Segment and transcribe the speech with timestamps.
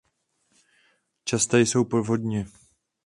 [1.25, 2.45] Časté jsou povodně.